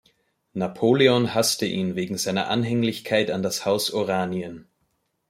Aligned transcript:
Napoleon 0.53 1.35
hasste 1.35 1.67
ihn 1.67 1.93
wegen 1.95 2.17
seiner 2.17 2.47
Anhänglichkeit 2.47 3.29
an 3.29 3.43
das 3.43 3.67
Haus 3.67 3.91
Oranien. 3.93 4.65